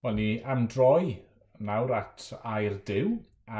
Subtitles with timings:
[0.00, 1.18] Wel, ni am droi
[1.60, 3.10] nawr at Air Dyw,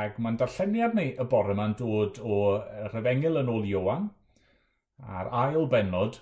[0.03, 2.39] ac mae'n darlleniad ni y bore yma'n dod o
[2.87, 4.07] Rhyfengel yn ôl Iowan,
[5.05, 6.16] a'r ail benod,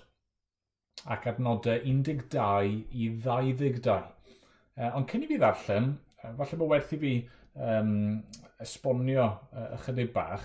[1.15, 3.95] ac adnodau 12 i 22.
[3.95, 5.89] Uh, ond cyn i fi ddarllen,
[6.25, 7.15] falle bod werth i fi
[7.55, 7.95] um,
[8.67, 10.43] esbonio uh, ychydig bach,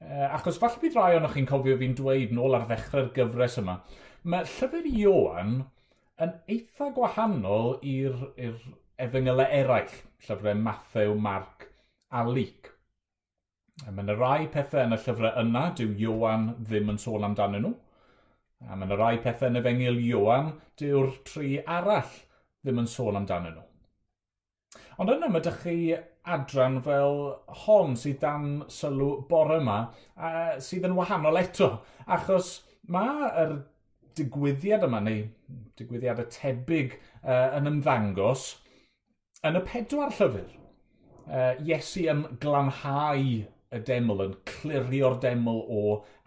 [0.00, 3.82] uh, achos falle bydd rai ohonoch chi'n cofio fi'n dweud nôl ar ddechrau'r gyfres yma,
[4.24, 5.58] mae llyfr Iowan
[6.24, 8.30] yn eitha gwahanol i'r
[9.04, 9.94] efengylau eraill,
[10.26, 11.66] llyfrau Mathew, Mark
[12.10, 12.70] a Luc.
[13.86, 17.74] Mae yna rai pethau yn y llyfrau yna, dyw Iowan ddim yn sôn amdanyn nhw.
[18.68, 22.12] A mae yna rai pethau yn efengyl Iowan, dyw'r tri arall
[22.60, 23.66] ddim yn sôn amdanyn nhw.
[25.00, 25.76] Ond yna mae ydych chi
[26.28, 27.14] adran fel
[27.64, 29.78] hon sydd dan sylw bore yma,
[30.16, 31.70] a sydd yn wahanol eto,
[32.04, 32.58] achos
[32.92, 33.56] mae'r
[34.18, 35.24] digwyddiad yma, neu
[35.80, 38.50] digwyddiadau tebyg uh, yn ymddangos,
[39.48, 40.48] Yn y pedwar llyfr,
[41.24, 43.22] uh, Iesu yn glanhau
[43.72, 45.84] y deml, yn clirio'r deml o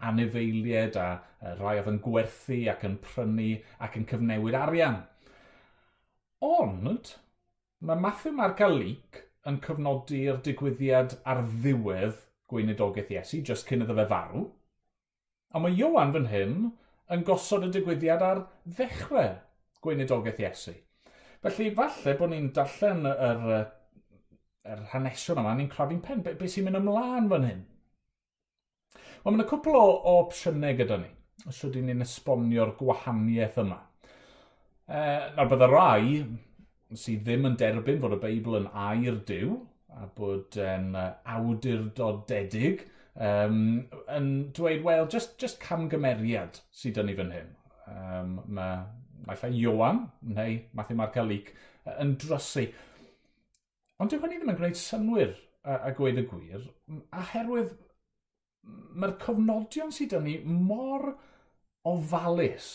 [0.08, 3.52] anifeiliaid a uh, rai oedd yn gwerthu ac yn prynu
[3.86, 4.98] ac yn cyfnewid arian.
[6.42, 7.12] Ond,
[7.86, 12.18] mae Matthew Margalic yn cyfnodi'r digwyddiad ar ddiwedd
[12.50, 14.48] gweinidogaeth Iesu, just cyn iddo fe farw.
[15.54, 16.58] A mae Iowan fan hyn
[17.14, 19.36] yn gosod y digwyddiad ar ddechrau
[19.86, 20.74] gweinidogaeth Iesu.
[21.44, 23.64] Felly, falle bod ni'n darllen yr, yr,
[24.72, 27.60] yr hanesion yma, ni'n crafu'n pen, beth be sy'n mynd ymlaen fan hyn?
[28.94, 31.10] Wel, mae'n y cwpl o, o opsiynau gyda ni,
[31.50, 33.78] os ydyn ni'n esbonio'r gwahaniaeth yma.
[34.88, 35.04] E,
[35.36, 36.08] nawr, bydd y rai
[37.02, 39.60] sydd ddim yn derbyn fod y Beibl yn air diw,
[40.00, 42.88] a bod yn e, awdurdodedig,
[43.20, 43.62] um,
[44.16, 47.56] yn dweud, wel, just, just camgymeriad sydd yn ni fan hyn.
[47.92, 48.84] Um, mae
[49.28, 51.54] efallai Iowan neu Matthew Mark Marcalic
[52.00, 52.68] yn drysu.
[54.00, 55.34] Ond dyw hynny ddim yn gwneud synwyr
[55.64, 56.64] a, a gweud y gwir,
[57.14, 57.76] aherwydd
[58.98, 61.12] mae'r cofnodion sydd yn ni mor
[61.88, 62.68] ofalus,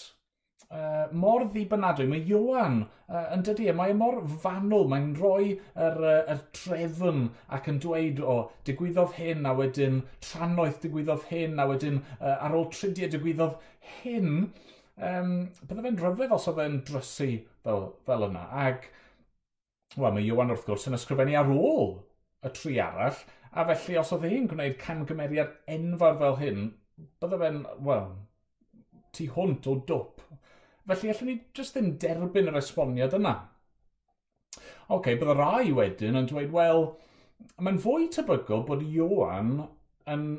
[0.69, 2.07] uh, mor ddibynadwy.
[2.09, 6.43] Mae Iwan uh, yn dydy, e, mae e mor fanwl, mae'n rhoi yr, uh, yr
[6.55, 8.37] trefn ac yn dweud o
[8.69, 13.57] digwyddodd hyn a wedyn tranoeth digwyddodd hyn a wedyn uh, ar ôl tridiau digwyddodd
[14.01, 14.49] hyn
[14.99, 15.33] um,
[15.67, 17.29] bydde fe'n rhyfedd os oedd e'n drysu
[17.65, 18.45] fel, fel yna.
[18.65, 18.87] Ac,
[19.95, 21.93] wel, mae Iwan wrth gwrs yn ysgrifennu ar ôl
[22.45, 26.65] y tri arall, a felly os oedd e'n gwneud camgymeriad enfawr fel hyn,
[27.23, 28.09] bydde fe'n, wel,
[29.15, 30.25] tu hwnt o dwp.
[30.89, 33.35] Felly, allwn ni jyst ddim derbyn yr esboniad yna.
[34.89, 36.87] Oce, okay, bydde rai wedyn yn dweud, wel,
[37.61, 39.59] mae'n fwy tebygol bod Iwan
[40.09, 40.29] yn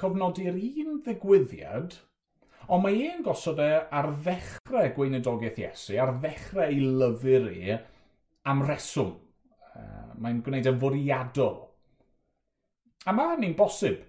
[0.00, 2.00] cofnodi'r un ddigwyddiad–
[2.70, 7.80] ond mae e'n gosod e ar ddechrau gweinidogaeth Iesu, ar ddechrau ei lyfr e
[8.50, 9.16] am reswm.
[9.70, 11.58] Uh, mae'n gwneud yn fwriadol.
[13.08, 14.00] A mae hynny'n bosib.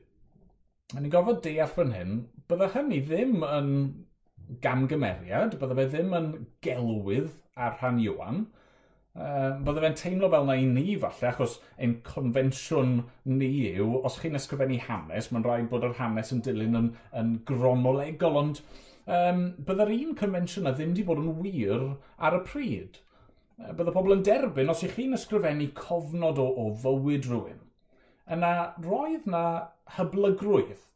[0.92, 2.16] A ni'n gofod deall fan hyn,
[2.52, 3.70] bydda hynny ddim yn
[4.64, 6.32] gamgymeriad, bydda fe ddim yn
[6.66, 8.44] gelwydd ar rhan Iwan,
[9.16, 14.20] um, bydde fe'n teimlo fel na i ni falle, achos ein confensiwn ni yw, os
[14.22, 16.90] chi'n ysgrifennu hanes, mae'n rhaid bod yr hanes yn dilyn yn,
[17.22, 18.62] yn gronolegol, ond
[19.06, 23.02] um, bydde'r un confensiwn a ddim wedi bod yn wir ar y pryd.
[23.62, 27.60] Bydde pobl yn derbyn os ych chi'n ysgrifennu cofnod o, o fywyd rhywun.
[28.32, 29.44] Yna roedd na
[29.98, 30.88] hyblygrwydd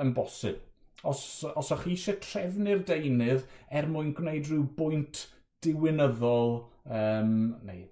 [0.00, 0.58] yn bosib.
[1.06, 1.22] Os,
[1.56, 5.22] os ych chi eisiau trefnu'r deunydd er mwyn gwneud rhyw bwynt
[5.64, 6.56] diwynyddol
[6.88, 7.84] um, neu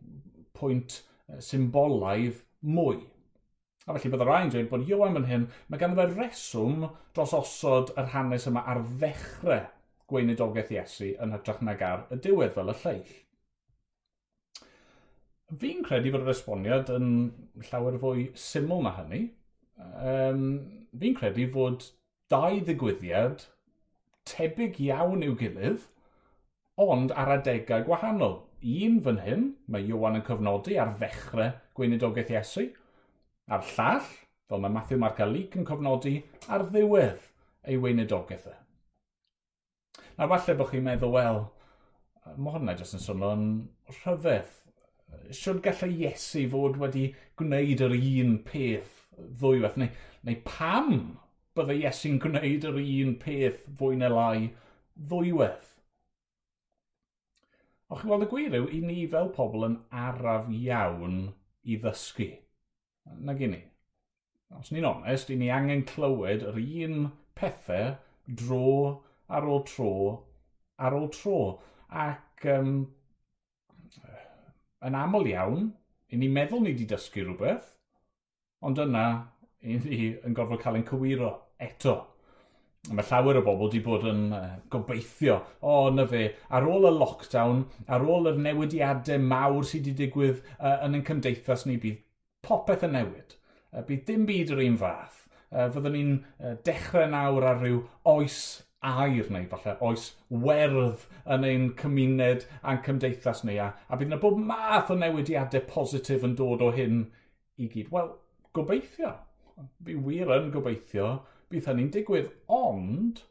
[0.57, 1.03] pwynt
[1.45, 3.01] symbolaidd mwy.
[3.89, 7.35] A felly bydd y rhai'n dweud bod Iwan fan hyn, mae ganddo fe reswm dros
[7.37, 9.65] osod yr hanes yma ar ddechrau
[10.09, 13.15] gweinidogaeth Iesu yn hytrach nag ar y diwedd fel y lleill.
[15.61, 17.13] Fi'n credu fod yr esboniad yn
[17.71, 19.23] llawer fwy syml na hynny.
[19.79, 20.43] Um,
[21.01, 21.87] fi'n credu fod
[22.33, 23.47] dau ddigwyddiad
[24.29, 25.87] tebyg iawn i'w gilydd–
[26.79, 28.39] ond ar adegau gwahanol.
[28.59, 32.65] Un fan hyn, mae Iwan yn cyfnodi ar ddechrau gweinidogaeth Iesu,
[33.51, 34.09] a'r llall,
[34.49, 36.17] fel mae Matthew Mark a Luke yn cofnodi
[36.51, 37.29] ar ddiwedd
[37.69, 38.57] ei weinidogaeth e.
[40.19, 41.41] Na falle bod chi'n meddwl, wel,
[42.35, 43.47] mae hwnna jyst yn swnio'n
[44.01, 44.51] rhyfedd.
[45.39, 47.07] Siwr gallai Iesu fod wedi
[47.39, 49.95] gwneud yr un peth ddwywaith, neu,
[50.27, 50.93] neu pam
[51.59, 54.49] bydde Iesu'n gwneud yr un peth fwy neu lai
[54.99, 55.78] ddwywaith?
[57.89, 61.19] Och chi'n gweld y gwir yw, i ni fel pobl yn araf iawn
[61.65, 62.29] i ddysgu.
[63.25, 63.63] Na gen i.
[64.59, 67.09] Os ni'n onest, i ni angen clywed yr un
[67.39, 67.95] pethau
[68.29, 68.69] dro
[69.29, 69.93] ar ôl tro
[70.79, 71.39] ar ôl tro.
[71.89, 72.75] Ac um,
[74.85, 75.73] yn aml iawn,
[76.13, 77.73] i ni meddwl ni wedi dysgu rhywbeth,
[78.65, 79.07] ond yna
[79.63, 81.97] i ni yn gorfod cael ein cywiro eto
[82.89, 86.89] mae llawer o bobl wedi bod yn uh, gobeithio, o oh, na fe, ar ôl
[86.89, 91.77] y lockdown, ar ôl yr newidiadau mawr sydd wedi digwydd uh, yn ein cymdeithas ni,
[91.83, 92.01] bydd
[92.47, 93.37] popeth yn newid.
[93.73, 95.27] Uh, bydd dim byd yr un fath.
[95.49, 98.41] Uh, fyddwn ni'n uh, dechrau nawr ar ryw oes
[98.89, 100.05] air neu falle oes
[100.45, 105.65] werdd yn ein cymuned a'n cymdeithas ni a, a bydd yna bob math o newidiadau
[105.71, 107.03] positif yn dod o hyn
[107.59, 107.91] i gyd.
[107.93, 108.13] Wel,
[108.55, 109.17] gobeithio.
[109.83, 111.17] Fi wir yn gobeithio
[111.53, 112.31] bydd hynny'n digwydd.
[112.53, 113.23] Ond,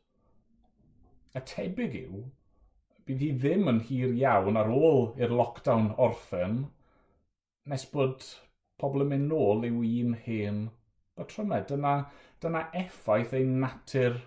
[1.38, 2.24] y tebyg yw,
[3.08, 6.64] bydd hi ddim yn hir iawn ar ôl i'r lockdown orffen,
[7.68, 8.26] nes bod
[8.82, 10.64] pobl yn mynd nôl i'w un hen
[11.18, 11.64] batrymau.
[11.70, 11.94] Dyna,
[12.44, 14.20] dyna effaith ein natur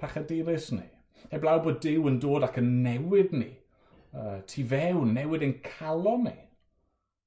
[0.00, 0.86] pachadurus ni.
[1.30, 3.52] Heblaw bod Dyw yn dod ac yn newid ni,
[4.12, 6.36] uh, tu fewn, newid ein calon ni,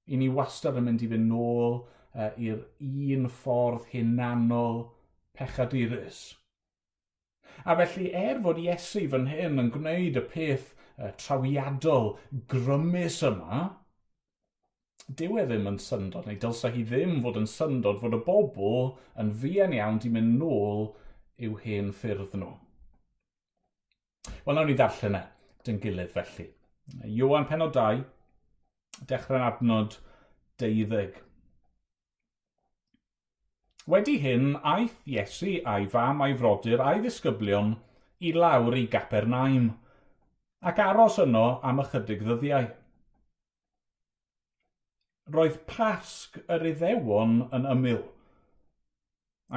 [0.07, 2.61] i ni wastad yn mynd i fynd nôl uh, i'r
[3.17, 4.85] un ffordd hunanol
[5.37, 6.21] pechadurus.
[7.65, 12.13] A felly, er fod Iesu fan hyn yn gwneud y peth uh, trawiadol
[12.51, 13.63] grymus yma,
[15.07, 18.89] dyw e ddim yn syndod, neu dylsa hi ddim fod yn syndod fod y bobl
[19.21, 20.89] yn fuan iawn di mynd nôl
[21.47, 22.53] i'w hen ffyrdd nhw.
[24.45, 25.23] Wel, nawn ni ddarllen e,
[25.67, 26.49] dyn gilydd felly.
[27.07, 28.03] Iwan penod 2,
[29.07, 29.97] dechrau'n adnod
[30.61, 31.26] 12.
[33.87, 37.69] Wedi hyn, aeth Iesu a'i fam a'i frodyr a'i ddisgyblion
[38.19, 39.69] i lawr i Gapernaim,
[40.71, 42.67] ac aros yno am ychydig ddyddiau.
[45.35, 48.01] Roedd pasg yr iddewon yn ymyl,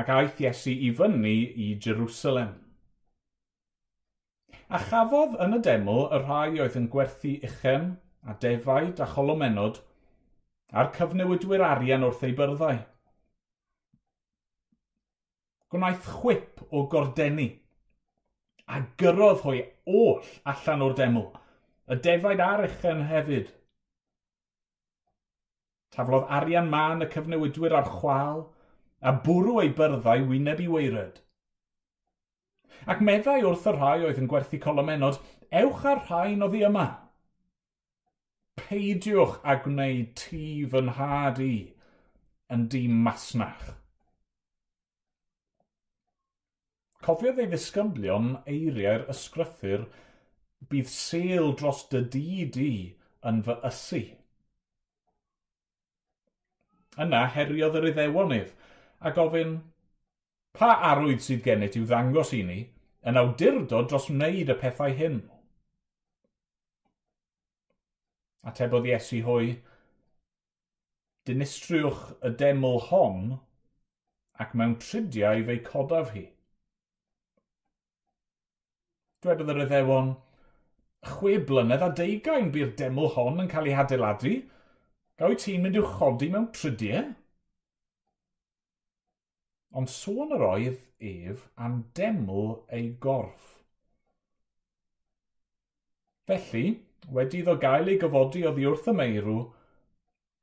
[0.02, 1.34] ac aeth Iesu i fyny
[1.66, 2.54] i Jerusalem.
[4.70, 7.90] A chafodd yn y deml y rhai oedd yn gwerthu uchen
[8.22, 9.82] a defaid a cholomenod,
[10.70, 12.78] a'r cyfnewidwyr arian wrth ei byrddau
[15.70, 17.50] gwnaeth chwip o gordenni
[18.70, 21.26] a gyrodd hwy oll allan o'r deml,
[21.90, 23.48] y defaid ar echen hefyd.
[25.90, 28.44] Taflodd arian man y cyfnewidwyr ar chwal,
[29.02, 31.18] a bwrw ei byrddau wyneb i weired.
[32.86, 35.18] Ac meddai wrth y rhai oedd yn gwerthu colomenod,
[35.62, 36.86] ewch ar rhain oddi yma.
[38.60, 41.52] Peidiwch a gwneud tu fy nhad i
[42.54, 43.79] yn dîm masnach.
[47.10, 49.80] cofiodd ei ddisgyblion eiriau'r ysgrythyr
[50.70, 52.72] bydd sel dros dy di di
[53.26, 54.02] yn fy ysu.
[57.04, 58.54] Yna heriodd yr iddewonydd
[59.00, 59.56] a gofyn,
[60.54, 62.60] pa arwydd sydd gennyt i'w ddangos i ni
[63.10, 65.20] yn awdurdod dros wneud y pethau hyn?
[68.46, 69.54] A tebodd Iesu hwy,
[71.26, 73.40] dinistriwch y deml hon
[74.44, 76.30] ac mewn tridiau fe'i codaf hi
[79.24, 80.14] dwedodd yr Iddewon,
[81.08, 84.34] chwe blynedd a deugain bu'r deml hon yn cael ei adeiladu.
[85.20, 87.10] Gaw ti'n mynd i'w chodi mewn trydiau?
[89.76, 90.78] Ond sôn yr oedd
[91.10, 93.50] ef am deml ei gorff.
[96.30, 96.64] Felly,
[97.16, 99.36] wedi iddo gael ei gyfodi oddi wrth y meirw,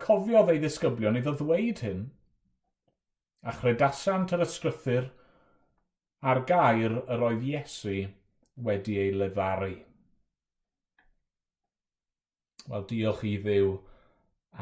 [0.06, 2.06] cofiodd ei ddisgyblion iddo ddweud hyn.
[3.48, 5.10] A chredasant yr ysgrythyr
[6.30, 7.98] a'r gair yr oedd Iesu
[8.64, 9.74] wedi ei lefaru.
[12.68, 13.76] Wel, diolch i ddiw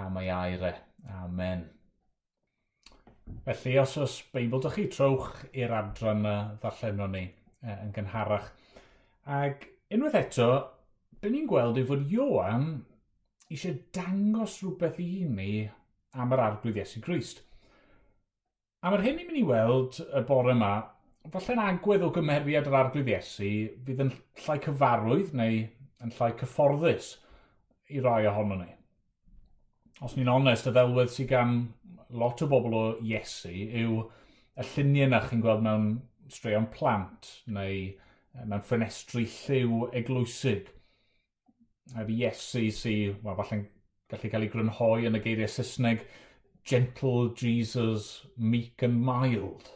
[0.02, 0.74] am ei aire.
[1.22, 1.64] Amen.
[3.46, 8.52] Felly, os oes Beibl dych chi, trowch i'r adran y ddarllenon ni e, yn gynharach.
[9.25, 10.50] Ac unwaith eto,
[11.22, 12.68] be ni'n gweld yw fod Ioan
[13.50, 15.50] eisiau dangos rhywbeth i ni
[16.14, 17.42] am yr arglwydd Iesu Grist.
[18.82, 20.74] A mae'r hyn ni'n mynd i weld y bore yma
[21.34, 23.50] falle'n agwedd o gymeriad yr arglwydd Iesu
[23.86, 24.12] fydd yn
[24.46, 25.62] llai cyfarwydd neu
[26.05, 27.12] yn llai cyfforddus
[27.89, 28.70] i rai ohono ni.
[30.05, 31.55] Os ni'n onest, y ddelwedd sydd gan
[32.22, 34.01] lot o bobl o Iesu yw
[34.55, 35.88] y lluniau na chi'n gweld mewn
[36.32, 37.79] straeon plant neu
[38.44, 40.70] mewn ffenestri lliw eglwysig.
[41.96, 43.65] Yr Iesu sy'n well, falle'n
[44.12, 46.05] gallu cael ei grynhoi yn y geiriau Saesneg,
[46.65, 49.75] gentle Jesus, meek and mild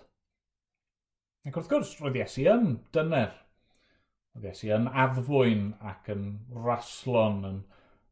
[1.50, 3.32] Ac wrth gwrs, roedd Iesu yn dyner.
[4.36, 7.56] Roedd Iesu yn addfwyn ac yn raslon, yn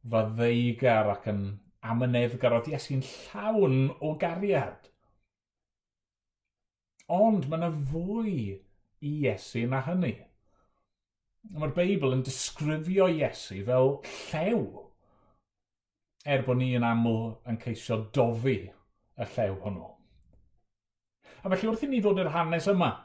[0.10, 1.44] faddeigar ac yn
[1.86, 2.56] amyneddgar.
[2.56, 4.90] Roedd Iesu'n llawn o gariad.
[7.14, 8.34] Ond mae yna fwy
[9.06, 10.16] i Iesu na hynny.
[11.54, 14.66] Mae'r Beibl yn disgrifio Iesu fel llew.
[16.26, 19.92] Er bod ni yn aml yn ceisio dofi y llew hwnnw.
[21.46, 22.96] A felly wrth i ni ddod i'r hanes yma,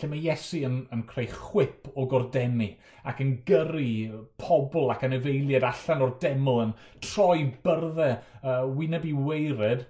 [0.00, 2.70] lle mae Iesu yn, yn creu chwip o gordenni
[3.10, 6.72] ac yn gyrru pobl ac yn efeiliad allan o'r deml yn
[7.04, 9.84] troi byrddau uh, wyneb i weired,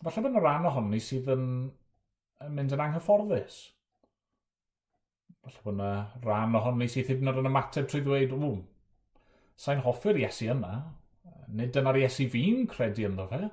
[0.00, 1.46] falle bod yna rhan ohoni sydd yn,
[2.46, 3.60] yn mynd yn anghyfforddus.
[5.42, 5.92] Falle bod yna
[6.24, 8.56] rhan ohoni sydd hyd yn oed yn ymateb trwy ddweud, ww,
[9.62, 10.72] sa'n hoffi'r Iesu yma,
[11.52, 13.44] nid dyna'r Iesu fi'n credu ynddo fe.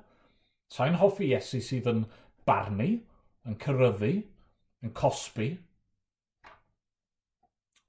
[0.72, 2.04] Sa'n hoffi Iesu sydd yn
[2.48, 2.92] barnu,
[3.44, 4.14] yn cyrryddu,
[4.84, 5.50] yn cosbi.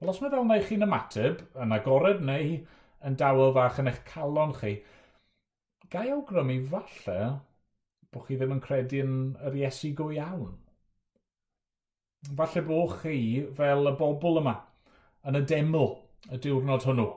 [0.02, 2.58] Wel, os mae fel neu chi'n ymateb yn agored neu
[3.08, 4.76] yn dawel fach yn eich calon chi,
[5.94, 7.20] gai awgrymu falle
[8.12, 9.16] bod chi ddim yn credu yn
[9.48, 10.54] yr Iesu go iawn.
[12.38, 13.18] Falle bod chi
[13.58, 14.56] fel y bobl yma
[15.30, 15.92] yn y deml
[16.30, 17.10] y diwrnod hwnnw.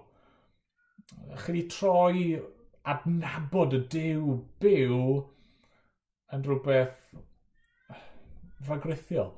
[1.44, 2.18] Chi wedi troi
[2.94, 5.00] adnabod y Dyw byw
[6.36, 7.00] yn rhywbeth
[8.68, 9.32] rhagrithiol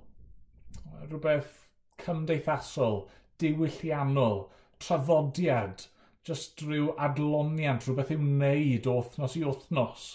[1.04, 1.66] rhywbeth
[2.02, 3.02] cymdeithasol,
[3.40, 4.46] diwylliannol,
[4.82, 5.86] traddodiad,
[6.26, 10.06] jyst rhyw adloniant, rhywbeth i'w wneud o wythnos i wythnos.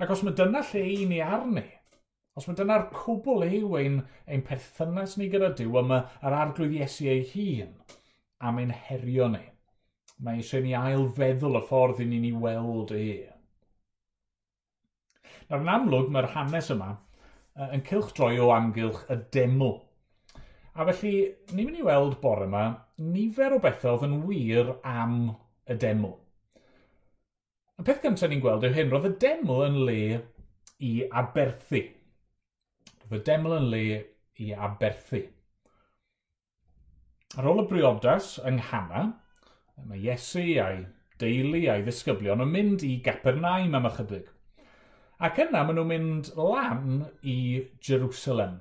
[0.00, 1.66] Ac os mae dyna lle i ni arni,
[2.36, 7.08] os mae dyna'r cwbl yw ein, ein perthynas ni gyda Dyw am yr arglwydd Iesu
[7.12, 7.72] ei hun
[8.44, 9.44] am ein herio ni.
[10.20, 13.08] Mae eisiau ni ail feddwl y ffordd i ni'n ei weld e.
[15.48, 16.94] Nawr yn amlwg mae'r hanes yma
[17.56, 19.76] yn cilch droi o amgylch y deml.
[20.76, 21.12] A felly,
[21.52, 22.64] ni'n mynd i weld bore yma
[23.00, 25.16] nifer o bethau oedd yn wir am
[25.64, 26.12] y deml.
[27.76, 30.00] Y peth gyntaf ni'n gweld yw hyn, roedd y deml yn le
[30.84, 31.82] i aberthu.
[33.06, 33.82] Roedd y deml yn le
[34.44, 35.22] i aberthu.
[37.36, 39.08] Ar ôl y briodas yng Nghana,
[39.88, 40.84] mae Iesu a'i
[41.20, 44.28] deulu a'i ddisgyblion yn mynd i Gapernaim am ychydig.
[45.16, 47.36] Ac yna maen nhw'n mynd lan i
[47.80, 48.58] Jerusalem.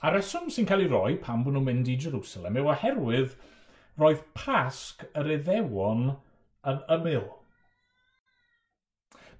[0.00, 3.34] A reswm sy'n cael ei roi pan bod nhw'n mynd i Jerusalem yw oherwydd
[4.00, 6.14] roedd pasg yr iddewon
[6.70, 7.26] yn ymyl.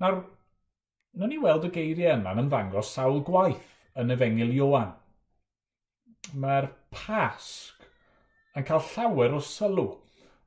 [0.03, 0.19] Nawr,
[1.17, 4.93] nawn ni weld y geiriau yna'n ymddangos sawl gwaith yn efengil Iowan.
[6.37, 7.87] Mae'r pasg
[8.59, 9.89] yn cael llawer o sylw.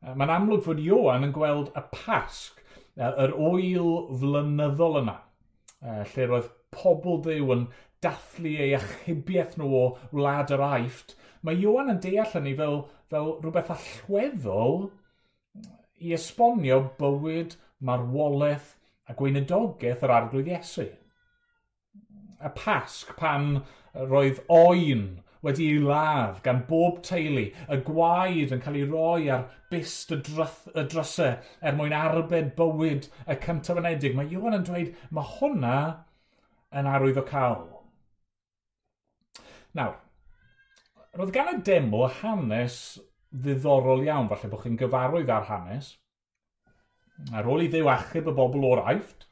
[0.06, 2.62] Mae'n amlwg fod Iowan yn gweld y pasg
[2.96, 3.90] yr oil
[4.22, 5.16] flynyddol yna,
[6.14, 7.66] lle roedd pobl ddew yn
[8.04, 9.86] dathlu ei achubiaeth nhw o
[10.16, 12.80] wlad yr aifft, mae Iwan yn deall hynny fel,
[13.12, 14.88] fel rhywbeth allweddol
[16.06, 18.74] i esbonio bywyd, marwolaeth
[19.10, 20.88] a gweinidogaeth yr arglwydd Iesu.
[22.46, 23.62] Y pasg pan
[23.96, 25.06] roedd oen
[25.46, 30.20] wedi ei ladd gan bob teulu, y gwaed yn cael ei roi ar bist y,
[30.26, 34.94] dryth, y drysau er mwyn arbed bywyd y cyntaf yn edig, Mae Iwan yn dweud,
[35.14, 35.78] mae hwnna
[36.76, 37.68] yn arwydd o cael.
[39.76, 40.00] Nawr,
[41.20, 42.80] roedd gan y demo hanes
[43.36, 45.94] ddiddorol iawn, falle bod chi'n gyfarwydd ar hanes.
[47.36, 49.28] Ar ôl i ddew achub y bobl o'r aifft,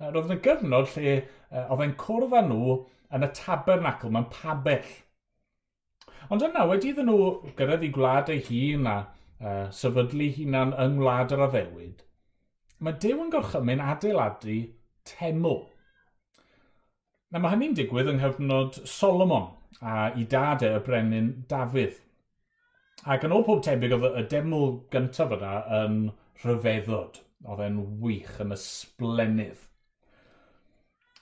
[0.00, 1.18] roedd yna gyfnod lle
[1.64, 2.78] oedd e'n cwrdd â nhw
[3.14, 4.90] yn y tabernacl, mae'n pabell
[6.28, 10.98] Ond yna, wedi iddyn nhw gyrraedd i gwlad eu hun a uh, sefydlu hunan yng
[10.98, 12.02] ngwlad yr addewyd,
[12.84, 14.58] mae Dyw yn gorchymyn adeiladu
[15.08, 15.62] teml.
[17.32, 19.48] Na mae hynny'n digwydd yng nghyfnod Solomon
[19.80, 21.96] a i dad e y brenin Dafydd.
[23.08, 25.98] Ac yn ôl pob tebyg oedd y deml gyntaf yna yn
[26.44, 27.22] rhyfeddod.
[27.48, 29.60] Oedd e'n wych yn ysblenydd.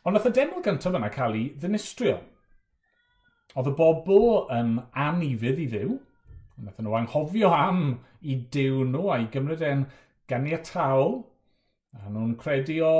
[0.02, 2.18] Ond oedd y deml gyntaf yna cael ei ddinistrio
[3.56, 5.94] Oedd y bobl um, anifydd i ddiw,
[6.60, 7.78] wnaethon nhw anghofio am
[8.20, 9.86] i diw nhw a'i gymryd e'n
[10.28, 11.16] ganiataol,
[11.96, 12.98] a nhw'n credu o,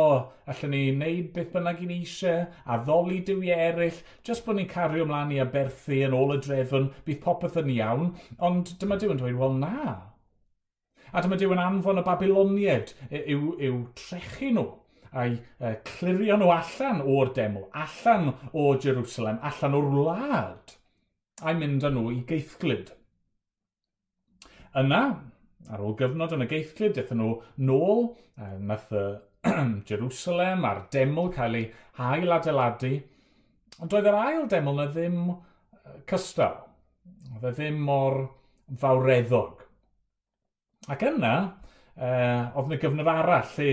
[0.49, 5.05] allan ni wneud beth bynnag i'n eisiau, a ddoli dywi eraill, jyst bod ni'n cario
[5.05, 8.11] ymlaen i aberthu yn ôl y drefn, bydd popeth yn iawn,
[8.49, 9.93] ond dyma diw yn dweud, wel na.
[11.13, 14.71] A dyma diw yn anfon y Babilonied, yw, yw trechu nhw
[15.13, 20.77] a'i uh, clirio nhw allan o'r deml, allan o Jerusalem, allan o'r wlad,
[21.43, 22.93] a'i mynd â nhw i geithglyd.
[24.77, 25.03] Yna,
[25.73, 27.33] ar ôl gyfnod yn y geithglyd, dethon nhw
[27.69, 28.09] nôl,
[28.41, 29.07] uh, nath y
[29.89, 31.69] Jerusalem a'r deml cael ei
[32.01, 32.95] hail adeiladu,
[33.81, 35.21] ond doedd yr ail deml na ddim
[36.11, 36.59] cystal,
[37.37, 38.19] oedd e ddim mor
[38.81, 39.63] fawreddog.
[40.93, 41.35] Ac yna,
[41.97, 43.71] uh, oedd yna gyfnod arall lle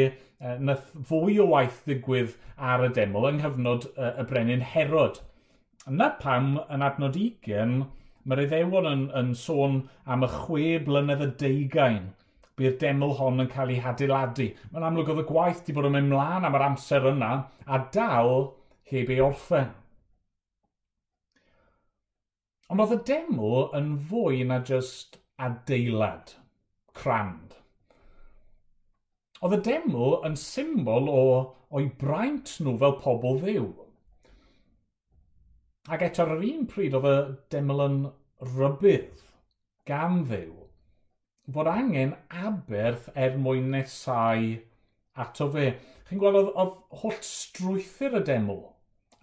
[0.59, 2.33] nath fwy o waith ddigwydd
[2.71, 5.21] ar y deml yng nghyfnod uh, y brenin Herod.
[5.89, 7.85] Yna pam yn adnod 20,
[8.23, 12.11] mae'r iddewon yn, yn sôn am y chwe blynedd y deugain
[12.59, 14.49] bydd deml hon yn cael ei hadeiladu.
[14.71, 17.31] Mae'n amlwg oedd y gwaith wedi bod yn mynd mlaen am yr amser yna
[17.65, 18.35] a dal
[18.91, 19.71] heb ei orffen.
[22.69, 26.37] Ond oedd y deml yn fwy na just adeilad,
[26.93, 27.57] crand.
[29.43, 31.23] Oedd y deml yn symbol o
[31.75, 33.69] o'i braint nhw fel pobl ddiw.
[35.91, 37.17] Ac eto ar yr un pryd oedd y
[37.51, 37.97] deml yn
[38.55, 39.23] rybydd
[39.89, 40.63] gan ddiw
[41.51, 44.53] fod angen aberth er mwyn nesau
[45.19, 45.73] ato fe.
[46.07, 48.61] Chi'n gweld oedd, oedd holl strwythyr y deml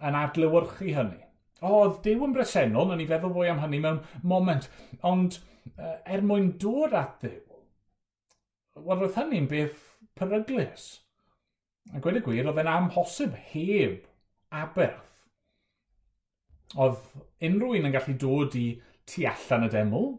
[0.01, 1.21] yn adlewyrchu hynny.
[1.65, 4.69] Oedd Dyw yn bresennol, na ni feddwl fwy am hynny mewn moment,
[5.05, 5.37] ond
[5.77, 7.41] er mwyn dod at Dyw,
[8.81, 10.89] wel roedd hynny'n beth peryglus.
[11.91, 14.05] A gweud y gwir, oedd e'n amhosib heb
[14.61, 15.07] aberth.
[16.79, 16.99] Oedd
[17.47, 18.67] unrhyw un yn gallu dod i
[19.09, 20.11] tu allan y deml,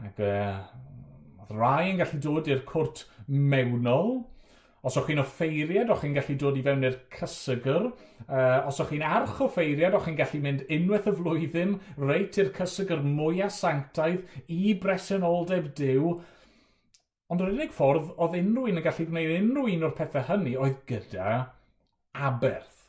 [0.00, 0.58] ac uh,
[1.40, 4.18] oedd rai yn gallu dod i'r cwrt mewnol,
[4.80, 7.90] Os o'ch chi'n offeiriad, o'ch chi'n gallu dod i fewn i'r cysygr.
[8.24, 12.48] Uh, os o'ch chi'n arch offeiriad, o'ch chi'n gallu mynd unwaith y flwyddyn reit i'r
[12.56, 16.14] cysygr mwyaf sanctaidd i bresenoldeb diw.
[17.30, 20.56] Ond yr unig ffordd oedd unrhyw un yn gallu gwneud unrhyw un o'r pethau hynny
[20.58, 21.34] oedd gyda
[22.28, 22.80] aberth.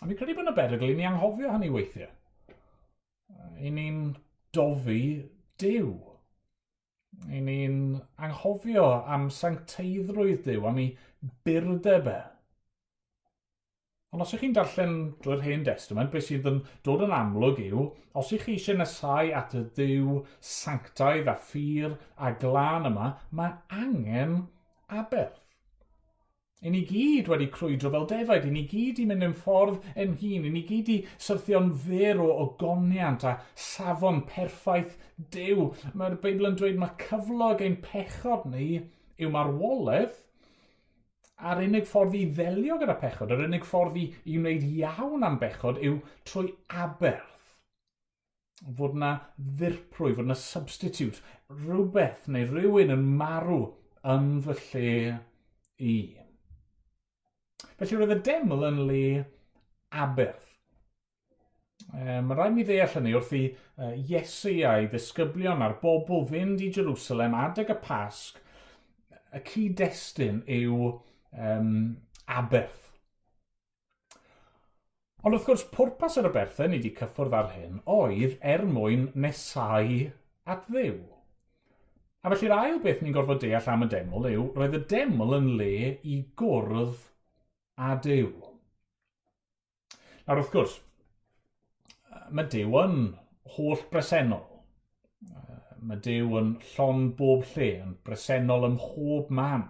[0.00, 2.12] A mi credu bod y berygl i ni anghofio hynny weithiau.
[3.60, 4.00] I ni'n
[4.56, 5.02] dofi
[5.60, 5.92] diw.
[7.32, 7.78] I ni'n
[8.26, 8.86] anghofio
[9.16, 10.90] am sancteiddrwydd Dyw, am ei
[11.46, 12.18] byrdeb e.
[14.14, 14.92] Ond os ych chi'n darllen
[15.24, 17.86] drwy'r hen testament, beth sydd yn dod yn amlwg yw,
[18.16, 20.20] os ych chi eisiau nesau at y ddiw
[20.50, 23.10] sanctaidd a ffyr a glân yma,
[23.40, 24.38] mae angen
[25.00, 25.42] aberth.
[26.66, 30.14] Yn ni gyd wedi crwydro fel defaid, yn ni gyd i mynd yn ffordd yn
[30.22, 30.96] hun, yn ni gyd i
[31.26, 33.34] syrthio'n fero o ogoniant a
[33.66, 34.94] safon perffaith
[35.34, 35.68] dew.
[35.92, 38.70] Mae'r Beibl yn dweud mae cyflog ein pechod ni
[39.20, 40.22] yw marwolaeth
[41.36, 45.36] a'r unig ffordd i ddelio gyda pechod, yr unig ffordd i, i wneud iawn am
[45.40, 46.52] bechod yw trwy
[46.84, 47.34] aberth.
[48.78, 51.20] Fod yna ddirprwy, fod yna substitute,
[51.52, 53.60] rhywbeth neu rhywun yn marw
[54.14, 54.96] yn fy lle
[55.76, 55.96] i.
[57.76, 59.06] Felly roedd y deml yn le
[59.92, 60.54] aberth.
[61.92, 66.64] E, mae rhaid mi ddeall hynny wrth i uh, Iesu a'i ddisgyblion a'r bobl fynd
[66.64, 68.40] i Jerusalem adeg y Pasg,
[69.36, 70.94] y cyd-destun yw
[71.36, 71.72] um,
[72.26, 72.82] aberth.
[75.26, 80.00] Ond wrth gwrs, pwrpas yr aberthau ni wedi cyffwrdd ar hyn oedd er mwyn nesau
[80.46, 80.98] at ddiw.
[82.26, 85.52] A felly'r ail beth ni'n gorfod deall am y deml yw roedd y deml yn
[85.58, 85.74] le
[86.12, 86.96] i gwrdd
[87.76, 88.30] a Dyw.
[90.26, 90.74] Nawr wrth gwrs,
[92.34, 92.96] mae Dyw yn
[93.56, 94.42] holl bresennol.
[95.86, 99.68] Mae Dyw yn llon bob lle, yn bresennol ym mhob man.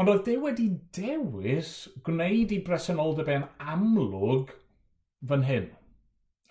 [0.00, 0.66] Ond oedd Dyw wedi
[0.96, 1.70] dewis
[2.06, 4.52] gwneud i bresenoldeb e'n amlwg
[5.30, 5.66] fan hyn,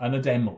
[0.06, 0.58] yn y deml.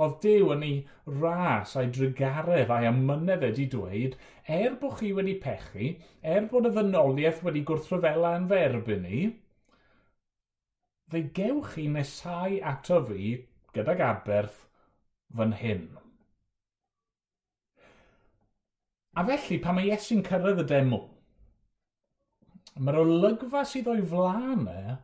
[0.00, 0.76] Oedd Dyw yn ei
[1.22, 4.16] ras a'i drygaredd a'i amynedd wedi dweud,
[4.58, 5.90] er bod chi wedi pechu,
[6.34, 9.24] er bod y ddynoliaeth wedi gwrthryfela yn ferbyn ni,
[11.12, 13.34] fe gewch chi nesau ato fi
[13.76, 14.62] gydag aberth
[15.36, 15.84] fan hyn.
[19.12, 20.98] A felly, pan mae Iesu'n cyrraedd y demo,
[22.80, 24.94] mae'r olygfa sydd o'i flaen e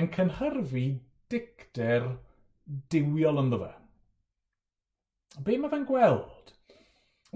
[0.00, 0.84] yn cynhyrfu
[1.32, 2.06] dicter
[2.94, 3.72] diwiol ynddo fe.
[5.42, 6.52] Be mae fe'n gweld?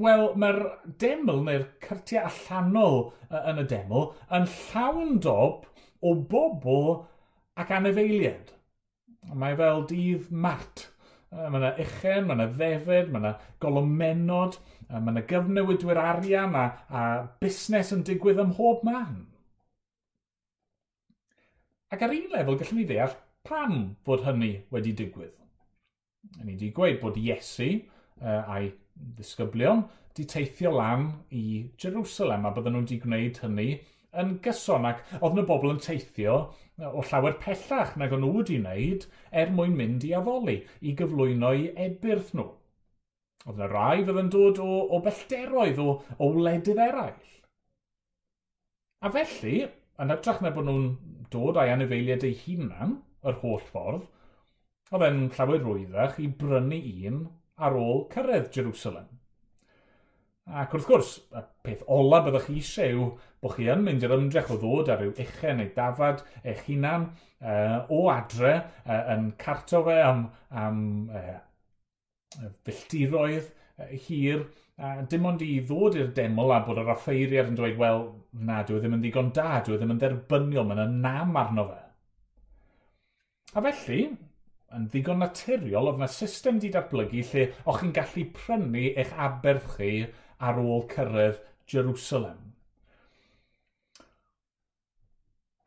[0.00, 0.60] Wel, mae'r
[1.02, 3.02] deml neu'r cyrtiau allanol
[3.40, 4.06] yn y deml
[4.38, 5.66] yn llawn dob
[6.00, 6.86] o bobl
[7.58, 8.54] ac anifeiliad.
[9.34, 10.86] Mae fel dydd mart
[11.30, 14.56] Mae yna echen, mae yna ddefed, mae yna golomenod,
[14.90, 17.02] mae yna gyfnewidwyr arian a, a
[17.42, 19.20] busnes yn digwydd ym mhob man.
[21.94, 23.14] Ac ar un lefel gallwn ni ddeall
[23.46, 25.36] pam fod hynny wedi digwydd.
[26.42, 28.72] Ni wedi gweud bod Iesu uh, a'i
[29.14, 31.44] ddisgyblion wedi teithio lan i
[31.80, 33.68] Jerusalem a bydden nhw wedi gwneud hynny
[34.20, 36.36] yn gyson ac oedd yna bobl yn teithio
[36.88, 39.06] o llawer pellach nag o'n nhw wedi wneud
[39.42, 42.46] er mwyn mynd i afoli, i gyflwyno i ebyrth nhw.
[43.46, 47.28] Oedd yna rai fydd yn dod o, o bellderoedd, o, o wledydd eraill.
[49.00, 49.62] A felly,
[50.00, 50.88] yn hytrach na bod nhw'n
[51.32, 54.08] dod â'i anifeiliad eu hunan, yr holl ffordd,
[54.90, 57.24] oedd e'n llawer rwyddach i brynu un
[57.66, 59.19] ar ôl cyrraedd Jerusalem.
[60.50, 63.08] Ac wrth gwrs, y peth ola byddwch chi eisiau yw
[63.42, 67.06] bod chi yn mynd i'r ymdrech o ddod ar yw echen neu dafad eich hunan
[67.06, 70.80] uh, o adre uh, yn carto fe am, am
[71.14, 71.36] uh,
[72.66, 74.48] filltiroedd uh, hir
[74.80, 78.06] a dim ond i ddod i'r deml a bod yr offeiriad yn dweud, wel,
[78.48, 81.36] na, dwi e ddim yn ddigon da, dwi e ddim yn dderbyniol, mae'n y nam
[81.36, 81.80] arno fe.
[83.52, 83.98] A felly,
[84.78, 89.74] yn ddigon naturiol, oedd yna system di datblygu lle o'ch chi'n gallu prynu eich aberth
[89.76, 89.90] chi
[90.48, 92.38] ar ôl cyrraedd Jerusalem.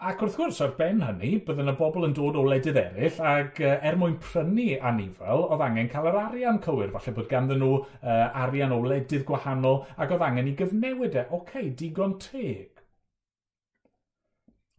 [0.04, 3.62] Ac wrth gwrs ar ben hynny, byddwn y bobl yn dod o wledydd eraill ac
[3.64, 6.92] er mwyn prynu anifel, oedd angen cael yr arian cywir.
[6.92, 11.24] Falle bod ganddyn nhw uh, arian o wledydd gwahanol ac oedd angen i gyfnewid e.
[11.30, 12.84] Oce, okay, digon teg.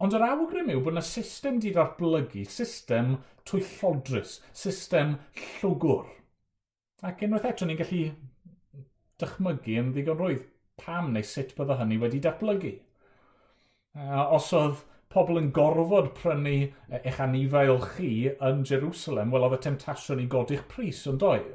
[0.05, 3.15] Ond yr awgrym yw bod yna system di ddatblygu, system
[3.49, 6.05] twyllodrus, system llwgwr.
[7.09, 8.03] Ac unwaith eto ni'n gallu
[9.21, 10.43] dychmygu yn ddigon rwydd
[10.81, 12.73] pam neu sut bydde hynny wedi datblygu.
[13.95, 14.81] Uh, os oedd
[15.15, 16.55] pobl yn gorfod prynu
[16.99, 18.09] eich anifail chi
[18.49, 21.53] yn Jerusalem, wel oedd y temtasiwn i godi'ch pris yn doedd.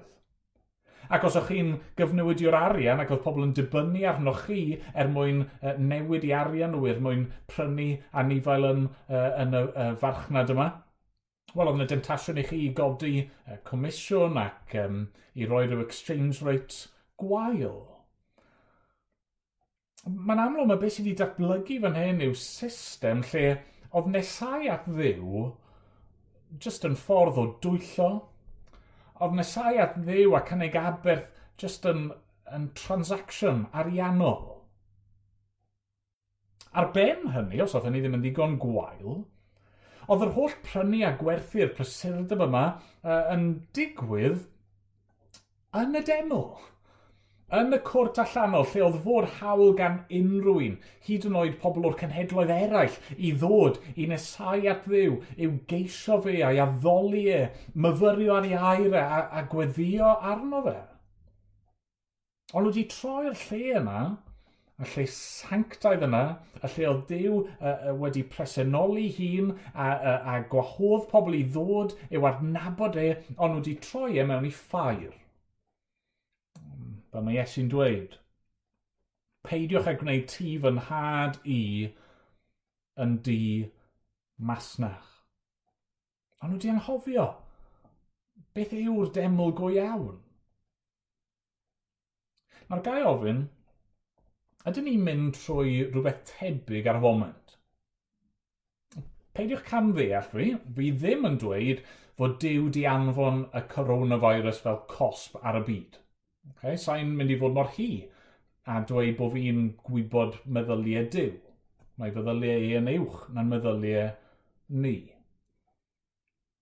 [1.11, 4.61] Ac os o'ch chi'n gyfnewidio'r arian ac oedd pobl yn dibynnu arnoch chi
[4.95, 7.91] er mwyn uh, newid i arian nhw, er mwyn prynu
[8.23, 10.71] anifail yn, uh, yn y uh, farchnad yma,
[11.51, 15.01] Wel, oedd yna demtasiwn i chi i godi uh, comisiwn ac um,
[15.35, 16.85] i roi rhyw exchange rate
[17.21, 17.79] gwael.
[20.09, 23.45] Mae'n amlwg mae beth sydd wedi datblygu fan hyn yw system lle
[23.91, 25.49] oedd nesau at ddiw
[26.65, 28.11] just yn ffordd o dwyllo.
[29.21, 31.29] Oedd nesau at ddiw a cynnig aberth
[31.61, 32.09] just yn,
[32.55, 34.57] yn transaction ariannol.
[36.71, 39.25] Ar ben hynny, os oedd hynny ddim yn ddigon gwael,
[40.11, 44.47] oedd yr holl prynu a gwerthu'r prysurdeb yma uh, yn digwydd
[45.81, 46.47] yn y deml.
[47.51, 51.89] Yn y cwrt allanol, lle oedd fod hawl gan unrhyw un, hyd yn oed pobl
[51.89, 57.41] o'r cenhedloedd eraill, i ddod i nesau at ddiw, i'w geisio fe a'i addoli e,
[57.75, 60.77] myfyrio ar ei air e, a, a gweddio arno fe.
[62.55, 64.05] Ond wedi troi'r lle yna,
[64.79, 66.25] y lle sanctaidd yna,
[66.61, 71.99] y lle oedd Dyw uh, wedi presenoli hun a, a, a gwahodd pobl i ddod
[72.15, 73.09] i'w adnabod e,
[73.43, 75.11] ond wedi troi e mewn i ffair.
[77.11, 78.17] Fel mae Iesu'n dweud,
[79.47, 81.61] peidiwch â gwneud ti fy nhad i
[83.05, 83.41] yn di
[84.51, 85.09] masnach.
[86.45, 87.27] Ond di anghofio,
[88.55, 90.21] beth yw'r deml go iawn?
[92.71, 93.41] Mae'r gai ofyn,
[94.71, 97.57] ydyn ni'n mynd trwy rhywbeth tebyg ar y foment?
[99.35, 100.47] Peidiwch cam ddeall fi,
[100.77, 101.83] fi ddim yn dweud
[102.21, 105.99] fod Dyw di anfon y coronavirus fel cosp ar y byd.
[106.53, 106.77] Okay?
[106.81, 107.91] Sa'n mynd i fod mor hi
[108.71, 111.33] a dweud bod fi'n gwybod meddyliau diw.
[112.01, 114.11] Mae feddyliau ei yn uwch na'n meddyliau
[114.85, 114.97] ni.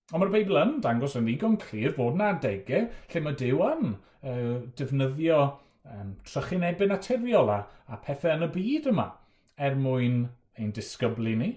[0.08, 3.90] Ond mae'r Beibl yn dangos yn ddigon clir fod yna adegau lle mae Dyw yn
[3.92, 7.58] uh, defnyddio um, trychinebau naturiol a,
[7.92, 9.10] a pethau yn y byd yma
[9.68, 10.22] er mwyn
[10.58, 11.50] ein disgyblu ni,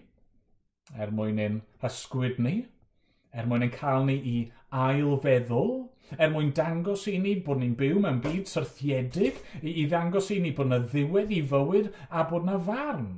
[0.99, 2.55] er mwyn ein hysgwyd ni,
[3.31, 4.35] er mwyn ein cael ni i
[4.71, 5.73] ailfeddwl,
[6.17, 10.39] er mwyn dangos i ni bod ni'n byw mewn byd syrthiedig, i, i ddangos i
[10.43, 13.11] ni bod yna ddiwedd i fywyd a bod yna farn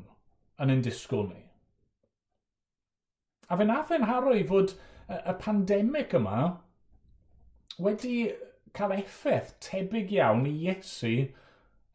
[0.61, 1.41] yn ein disgwyl ni.
[3.49, 4.75] A fe nath e'n haro i fod
[5.13, 6.37] y pandemig yma
[7.83, 8.15] wedi
[8.77, 11.13] cael effaith tebyg iawn i Iesu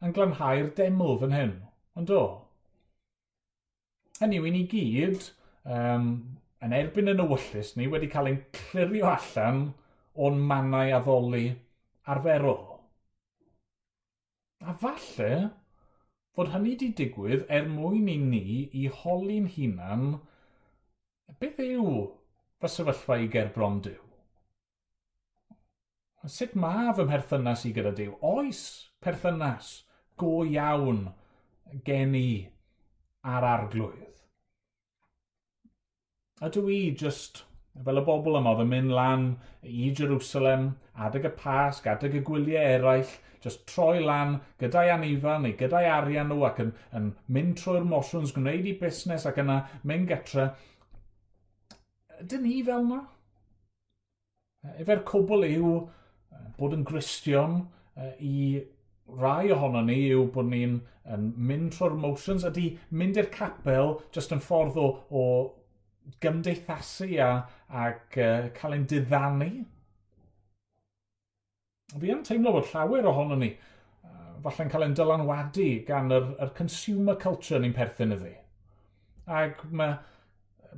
[0.03, 1.55] yn glanhau'r deml fan hyn.
[1.99, 2.21] Ond do.
[4.19, 5.31] Hynny yw, i ni gyd,
[5.63, 6.11] um,
[6.65, 9.61] yn erbyn yn nywyllus ni wedi cael ein clirio allan
[10.25, 11.45] o'n mannau addoli
[12.13, 12.65] arferol.
[14.67, 15.31] A falle
[16.35, 18.43] fod hynny wedi digwydd er mwyn i ni
[18.81, 20.05] i holi'n hunan
[21.39, 21.95] beth yw
[22.59, 24.03] fy sefyllfa i gerbron Dyw.
[26.35, 28.17] Sut mae fy mherthynas i gyda Dyw?
[28.33, 28.61] Oes
[29.03, 29.71] perthynas
[30.19, 31.05] go iawn
[31.87, 32.29] gen i
[33.23, 34.08] ar arglwydd.
[36.39, 37.41] Ydw i just,
[37.83, 39.25] fel y bobl yma, oedd yn mynd lan
[39.67, 43.11] i Jerusalem, adeg y pasg, adeg y gwyliau eraill,
[43.43, 48.31] just troi lan gyda'i anifan neu gyda'i arian nhw ac yn, yn mynd trwy'r mosiwns,
[48.35, 49.59] gwneud i busnes ac yna
[49.91, 50.49] mynd getre.
[52.23, 53.01] Dyn ni fel yna?
[54.79, 57.61] Efe'r cwbl yw e, bod yn gristion
[57.95, 58.35] e, i
[59.19, 60.79] rai ohono ni yw bod ni'n
[61.35, 65.23] mynd trwy'r motions, ydy mynd i'r capel just yn ffordd o, o
[66.23, 67.29] gymdeithasu a,
[67.85, 69.49] ac uh, cael ein diddannu.
[71.99, 76.53] Fi yn teimlo bod llawer ohono ni uh, falle'n cael ein dylanwadu gan yr, yr
[76.57, 78.35] consumer culture ni'n perthyn iddi.
[79.39, 79.97] Ac mae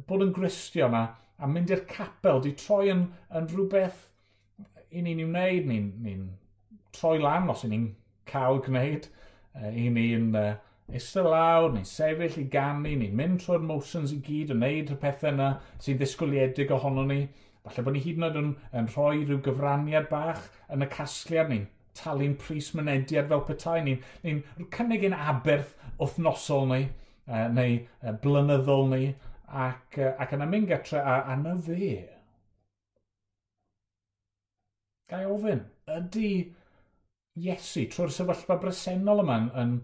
[0.08, 1.06] bod yn gristio yma
[1.42, 4.06] a mynd i'r capel, di troi yn, yn rhywbeth
[4.92, 6.18] i ni'n ei wneud, ni'n ni
[6.96, 7.88] troi lan os i ni'n
[8.30, 9.08] cael gwneud,
[9.56, 10.52] uh, i ni'n uh,
[10.98, 14.98] eistedd lawr, neu'n sefyll i gannu, neu'n mynd trwy'r motions i gyd, yn neud y
[15.02, 15.50] pethau yna
[15.82, 17.22] sy'n ddisgwyliedig ohono ni.
[17.66, 21.52] Falle bod ni hyd yn oed yn, yn rhoi rhyw gyfraniad bach yn y casgliad
[21.52, 26.82] ni'n talu'n pris mynediad fel petai, ni'n ni, ni cynnig ein aberth wythnosol ni,
[27.28, 29.12] uh, neu uh, blynyddol ni,
[29.68, 31.92] ac, uh, ac yna mynd gatre a, a na fe.
[35.12, 36.32] Gai ofyn, ydy
[37.40, 39.76] Iesu trwy'r sefyllfa bresennol yma yn, yn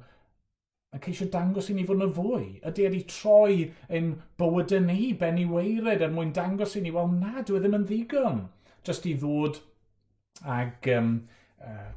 [0.97, 2.43] a ceisio dangos i ni fod yn fwy.
[2.65, 7.43] Ydy wedi troi ein bywydau ni, benni weired, er mwyn dangos i ni, wel na,
[7.45, 8.41] dwi e ddim yn ddigon.
[8.87, 9.61] Just i ddod
[10.57, 11.13] ag um,
[11.61, 11.91] uh,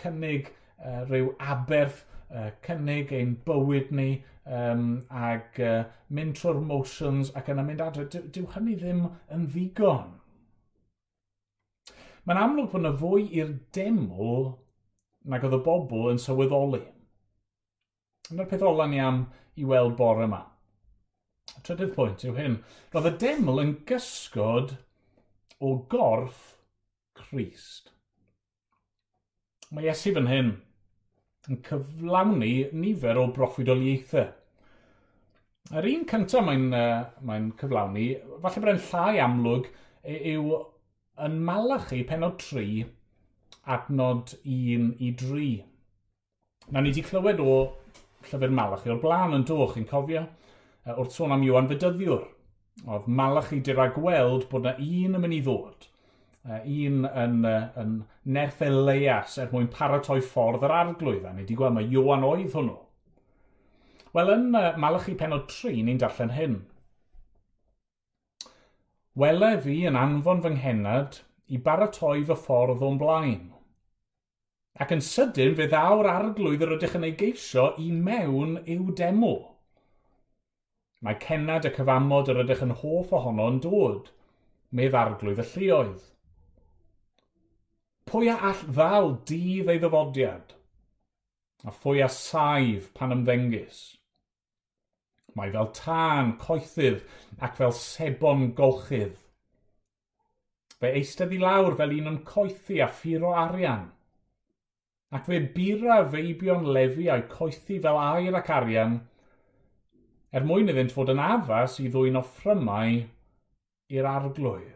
[0.00, 4.10] cynnig uh, rhyw aberth, uh, cynnig ein bywyd ni,
[4.44, 8.06] um, ag uh, mynd trwy'r motions ac yna mynd adre.
[8.12, 10.12] Dyw hynny ddim yn ddigon.
[12.26, 14.52] Mae'n amlwg bod yna fwy i'r deml
[15.30, 16.82] nag oedd y bobl yn sylweddoli.
[18.26, 19.24] Dyna'r peth ola ni am
[19.56, 20.42] i weld bore yma.
[21.56, 22.56] Y trydydd pwynt yw hyn.
[22.94, 24.74] Roedd y deml yn gysgod
[25.62, 26.56] o gorff
[27.18, 27.92] Christ.
[29.70, 30.50] Mae Iesu fan hyn
[31.46, 34.26] yn cyflawni nifer o broffwydoliaethau.
[35.76, 38.08] Yr un cyntaf mae'n uh, mae cyflawni,
[38.42, 39.70] falle bod e'n llai amlwg,
[40.06, 40.60] yw
[41.26, 42.84] yn Malachi penod 3,
[43.76, 45.48] adnod 1 i 3.
[46.70, 47.56] Na ni wedi clywed o
[48.30, 50.24] llyfr Malach o'r blaen yn doch, chi'n cofio,
[50.94, 52.24] wrth sôn am Iwan Fydyddiwr.
[52.86, 55.86] Oedd Malach i dira gweld bod yna un yn mynd i ddod,
[56.46, 57.38] un yn,
[57.82, 57.94] yn
[58.36, 62.52] nerth Elias er mwyn paratoi ffordd yr arglwydd, a ni wedi gweld mae Iwan oedd
[62.54, 62.76] hwnnw.
[64.16, 66.60] Wel, yn Malach i penod 3, ni'n darllen hyn.
[69.16, 73.44] Wele fi yn anfon fy nghenad i baratoi fy ffordd o'n blaen–
[74.76, 79.36] Ac yn sydyn fe ddaw'r arglwydd yr ydych yn ei geisio i mewn i'w demo.
[81.06, 84.10] Mae cenad y cyfamod yr ydych yn hoff ohono'n dod,
[84.76, 86.04] medd arglwydd y llioedd.
[88.06, 90.52] Pwy a all ddal dydd ei ddyfodiad,
[91.64, 93.80] a phwy a saif pan ymddengus?
[95.36, 97.02] Mae fel tân coethydd
[97.44, 99.16] ac fel sebon golchydd.
[100.76, 103.86] Fe eistedd i lawr fel un yn coethi a ffuro arian
[105.16, 108.98] ac fe bira feibion lefi a'i coethi fel air ac arian,
[110.32, 112.98] er mwyn iddynt fod yn afas i ddwy'n offrymau
[113.96, 114.74] i'r arglwydd.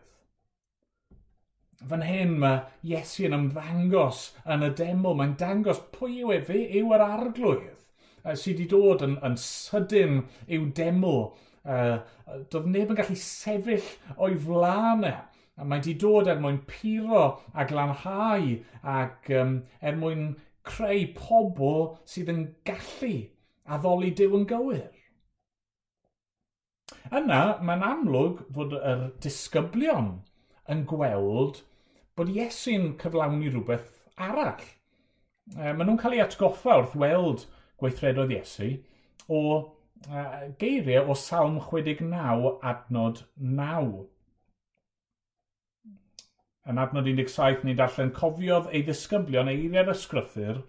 [1.90, 6.64] Fan hyn mae Iesu yn ymddangos yn y deml, mae'n dangos pwy yw e fe
[6.80, 7.80] yw yr arglwydd
[8.20, 10.20] sydd wedi dod yn, yn sydyn
[10.52, 11.30] i'w deml.
[11.60, 12.00] Uh,
[12.52, 15.14] doedd neb yn gallu sefyll o'i flaen e
[15.60, 18.46] a Mae wedi dod er mwyn puro a glanhau
[18.94, 20.30] ac um, er mwyn
[20.66, 23.14] creu pobl sydd yn gallu
[23.76, 24.88] addoli Dyw yn gywir.
[27.10, 30.12] Yna, mae'n amlwg fod yr disgyblion
[30.70, 31.62] yn gweld
[32.18, 33.90] bod Iesu'n cyflawni rhywbeth
[34.28, 34.64] arall.
[35.56, 37.46] E, maen nhw'n cael ei atgoffa wrth weld
[37.80, 38.70] gweithredoedd Iesu
[39.26, 39.42] o
[40.06, 40.24] e,
[40.60, 43.24] geiriau o Salm 69 adnod
[43.60, 44.06] 9.
[46.68, 50.60] Yn adnod 17 ni'n darllen cofiodd ei ddisgyblion eiriau'r ysgrythyr,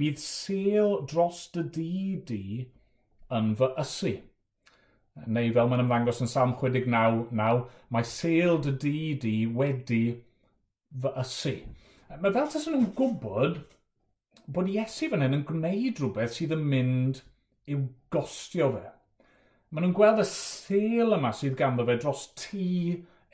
[0.00, 1.92] bydd sel dros dy di
[2.30, 2.44] di
[3.38, 4.14] yn fy ysu.
[5.26, 7.62] Neu fel mae'n ymddangos yn Sam 69,
[7.94, 10.02] mae sel dy di di wedi
[11.04, 11.54] fy ysu.
[12.18, 13.60] Mae fel tas nhw'n gwybod
[14.52, 17.22] bod Iesu fan hyn yn gwneud rhywbeth sydd yn mynd
[17.70, 18.88] i'w gostio fe.
[19.70, 22.66] Maen nhw'n gweld y sel yma sydd ganddo fe dros tŷ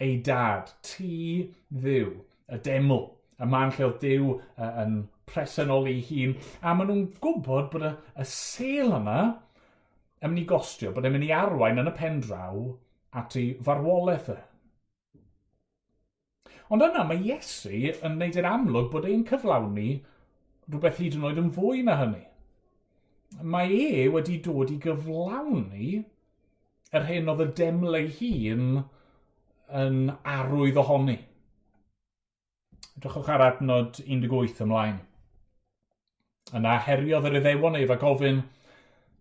[0.04, 2.10] ei dad, ti ddiw,
[2.48, 3.04] y deml,
[3.38, 7.86] y man lle oedd Dyw uh, yn presennol ei hun, a maen nhw'n gwybod bod
[7.86, 9.18] y, y sel yma
[10.22, 12.62] yn mynd i gostio, bod e'n mynd i arwain yn y pen draw
[13.18, 14.38] at ei farwolaeth e.
[16.74, 19.88] Ond yna mae Iesu yn gwneud yn amlwg bod e'n cyflawni
[20.68, 22.24] rhywbeth hyd yn oed yn fwy na hynny.
[23.54, 26.02] Mae e wedi dod i gyflawni
[26.98, 28.68] yr hyn oedd y deml ei hun
[29.68, 31.18] yn arwydd ohoni.
[32.98, 34.96] Edrychwch ar adnod 18 ymlaen.
[36.56, 38.40] Yna heriodd yr iddewon ef a gofyn,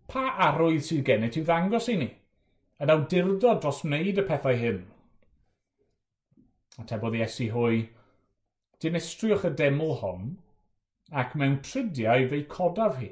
[0.08, 2.08] pa arwydd sydd gennych ti ddangos i ni?
[2.80, 4.80] Yn awdurdod dros wneud y pethau hyn.
[6.78, 7.82] A tebodd Iesu hwy,
[8.80, 10.32] dinistriwch y deml hon
[11.22, 13.10] ac mewn tridiau fe'i codaf hi.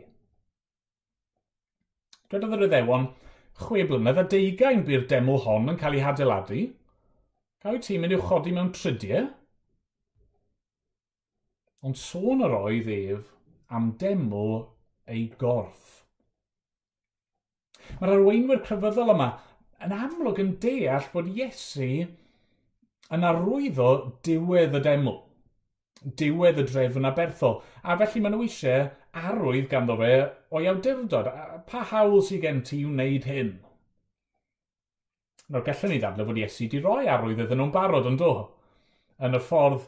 [2.30, 3.06] Dywedodd yr iddewon,
[3.60, 6.64] chwe blynedd a deugain byr deml hon yn cael ei hadeiladu,
[7.64, 9.30] Caw ti'n mynd i'w chodi mewn trydiau?
[11.86, 13.30] Ond sôn yr oedd ef
[13.78, 14.56] am deml
[15.14, 16.02] ei gorff.
[17.98, 19.28] Mae'r arweinwyr crefyddol yma
[19.86, 21.90] yn amlwg yn deall bod Iesu
[23.16, 23.90] yn arwyddo
[24.26, 25.18] diwedd y deml,
[26.20, 28.88] diwedd y drefn aberthol, a felly maen nhw eisiau
[29.26, 30.12] arwydd ganddo fe
[30.58, 31.30] o'i awdurdod.
[31.70, 33.54] Pa hawl sydd gen ti i wneud hyn?
[35.46, 38.30] Nawr, gallwn ni ddadle fod Iesu wedi rhoi arwydd iddyn nhw'n barod, ond do,
[39.22, 39.84] yn y ffordd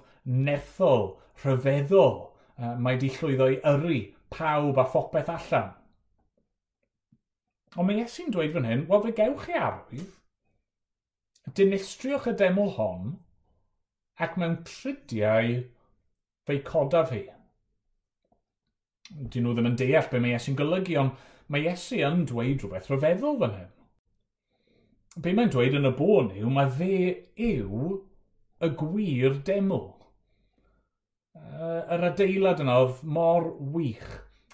[0.49, 1.09] nethol,
[1.42, 2.18] rhyfeddol,
[2.59, 3.97] mae wedi llwyddo i yrru
[4.35, 5.73] pawb a phopeth allan.
[7.77, 10.12] Ond mae Iesu'n dweud fan hyn, wel fe gewch chi arwydd,
[11.59, 13.16] dinistriwch y deml hon,
[14.23, 15.57] ac mewn tridiau
[16.47, 17.25] fe'i codaf hi.
[19.11, 22.90] Dyn nhw ddim yn deall be mae Iesu'n golygu, ond mae Iesu yn dweud rhywbeth
[22.92, 23.75] rhyfeddol fan hyn
[25.22, 26.98] be mae'n dweud yn y bôn yw, mae fe
[27.48, 27.90] yw
[28.64, 29.87] y gwir deml.
[31.59, 34.09] Yr adeilad yna oedd mor wych,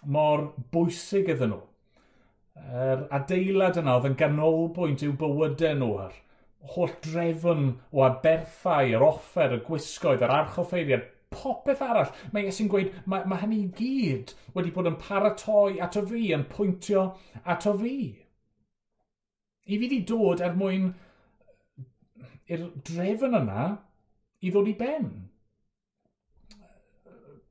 [0.04, 1.62] mor bwysig iddyn nhw.
[2.84, 6.20] Yr adeilad yna oedd yn ganolbwynt i'w bywydau nhw ar
[6.74, 12.12] holl drefn o aberthau, yr offer, y gwisgoedd, yr archoffeiriad, popeth arall.
[12.32, 16.46] Mae Iesu'n gweud, mae, mae hynny i gyd wedi bod yn paratoi ato fi, yn
[16.50, 17.08] pwyntio
[17.44, 17.96] ato fi
[19.64, 20.90] i fi wedi dod er mwyn
[22.52, 23.68] i'r drefn yna
[24.44, 25.08] i ddod i ben.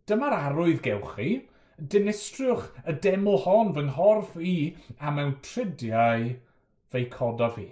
[0.10, 1.30] Dyma'r arwydd gewch chi.
[1.94, 4.58] Dinistriwch y demo hon fy nghorff i
[5.00, 6.28] a mewn tridiau
[6.94, 7.66] fei coda fi.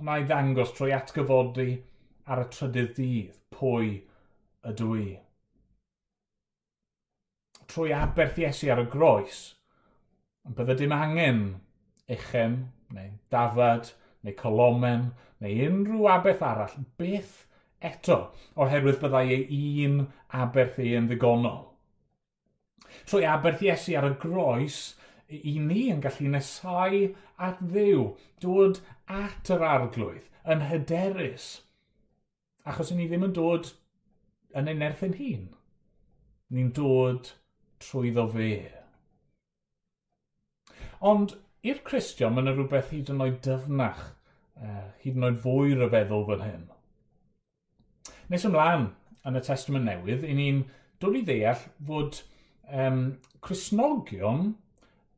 [0.00, 1.68] Na i ddangos trwy atgyfodi
[2.32, 3.92] ar y trydydd dydd pwy
[4.70, 5.10] ydw i.
[7.66, 9.42] Trwy aberth Iesu ar y groes,
[10.56, 11.44] bydde dim angen
[12.16, 12.58] echen
[12.94, 17.46] neu dafad, neu colomen, neu unrhyw abeth arall, beth
[17.84, 18.18] eto,
[18.56, 20.04] oherwydd byddai ei un
[20.42, 21.64] aberth ei yn ddigonol.
[23.06, 24.80] Trwy aberth Iesu ar y groes,
[25.28, 27.02] i ni yn gallu nesau
[27.48, 28.06] at ddiw,
[28.42, 31.48] dod at yr arglwydd, yn hyderus,
[32.66, 33.72] achos ni ddim yn dod
[34.56, 35.48] yn ein erthyn hun.
[36.54, 37.32] Ni'n dod
[37.82, 38.52] trwyddo fe.
[41.10, 41.34] Ond
[41.66, 44.02] i'r Cristion, mae yna rhywbeth hyd yn oed dyfnach,
[44.60, 46.64] uh, hyd yn oed fwy ryfeddol fan hyn.
[48.30, 48.90] Nes ymlaen
[49.26, 50.62] yn y testament newydd, i ni'n
[51.02, 52.20] dod i ddeall fod
[52.70, 53.02] um,
[53.44, 54.54] Cresnogion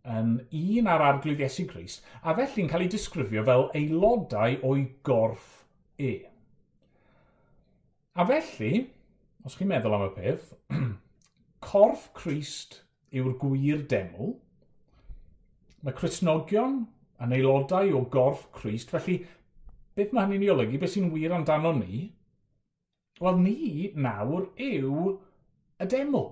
[0.09, 5.49] yn un ar arglwydd Iesu Grist, a felly'n cael ei disgrifio fel aelodau o'i gorff
[6.01, 6.15] e.
[8.19, 8.87] A felly,
[9.45, 10.53] os chi'n meddwl am y peth,
[11.69, 12.83] corff Crist
[13.15, 14.37] yw'r gwir deml,
[15.87, 16.81] Mae Cresnogion
[17.23, 19.21] yn aelodau o gorff Christ, felly
[19.99, 22.09] beth mae hynny'n ei olygu, beth sy'n wir amdano ni?
[23.23, 25.15] Wel, ni nawr yw
[25.79, 26.29] y deml.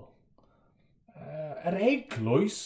[1.67, 2.61] Yr eglwys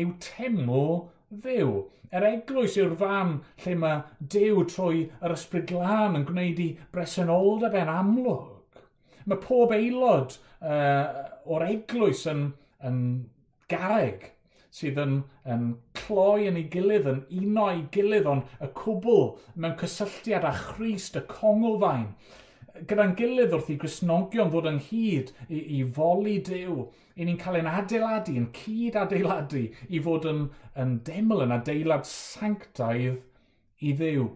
[0.00, 0.86] yw teml
[1.32, 1.72] ddew.
[2.16, 3.32] Yr eglwys yw'r fan
[3.64, 8.80] lle mae dew trwy yr ysbryd glân yn gwneud i bresenoldeb e'n amlwg.
[9.26, 12.48] Mae pob aelod uh, o'r eglwys yn,
[12.86, 13.00] yn
[13.72, 14.30] gareg
[14.76, 15.20] sydd yn,
[15.52, 20.52] yn cloi yn ei gilydd, yn uno ei gilydd, ond y cwbl mewn cysylltiad â
[20.66, 22.10] christ y congolfain
[22.84, 26.86] gyda'n gilydd wrth i Gristnogion ddod ynghyd i, i foli Dyw,
[27.16, 30.42] i ni'n cael ein adeiladu, yn cyd adeiladu, i fod yn,
[30.82, 33.22] yn deml yn adeilad sanctaidd
[33.80, 34.26] i Ddyw.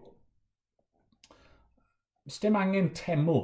[2.28, 3.42] Ys dim angen teml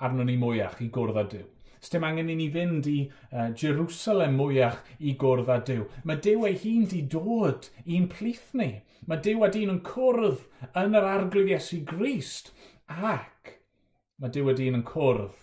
[0.00, 1.48] arnon ni mwyach i gwrdd â Dyw.
[1.80, 5.86] Sdim angen i ni fynd i uh, Jerusalem mwyach i gwrdd â Dyw.
[6.04, 8.72] Mae Dyw ei hun di dod i'n plith ni.
[9.08, 10.44] Mae Dyw a dyn yn cwrdd
[10.76, 12.52] yn yr arglwydd Iesu Grist
[12.90, 13.56] ac
[14.20, 15.38] mae Dyw a dyn yn cwrdd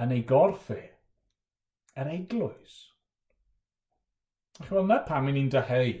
[0.00, 0.78] yn ei gorffe,
[1.96, 2.76] yr eglwys.
[4.60, 5.92] Ac wel, na pam i ni'n dyheu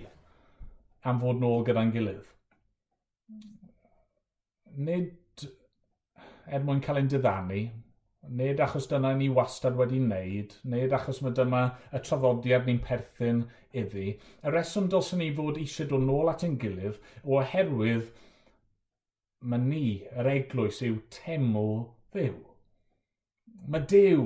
[1.08, 2.32] am fod nôl gyda'n gilydd.
[4.88, 5.44] Nid
[6.46, 7.62] er mwyn cael ein diddannu,
[8.28, 11.62] nid achos dyna ni wastad wedi wneud, nid achos mae dyma
[11.94, 13.42] y traddodiad ni'n perthyn
[13.82, 14.14] iddi.
[14.16, 18.08] Y reswm dylsyn ni fod eisiau dod nôl at ein gilydd oherwydd
[19.46, 19.84] mae ni,
[20.16, 21.70] yr eglwys, yw teml
[22.14, 22.34] ddew.
[23.70, 24.24] Mae dew,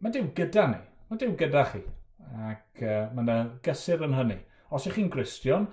[0.00, 0.80] mae dew gyda ni,
[1.10, 1.82] mae dew gyda chi.
[2.48, 4.38] Ac uh, mae yna gysur yn hynny.
[4.72, 5.66] Os ych chi'n Gristion,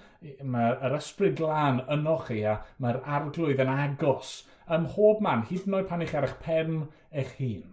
[0.44, 4.34] mae'r ysbryd glân yno chi a mae'r arglwydd yn agos
[4.76, 7.68] ym mhob man, hyd yn oed pan eich ar eich pen eich hun.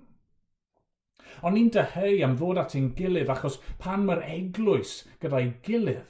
[1.42, 6.06] Ond ni'n dyheu am ddod at ein gilydd achos pan mae'r eglwys gyda'i gilydd,